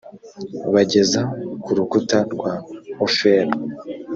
[0.73, 1.21] bageza
[1.63, 2.53] ku rukuta rwa
[3.05, 3.55] ofeli